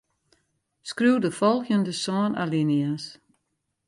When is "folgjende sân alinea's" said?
1.39-3.05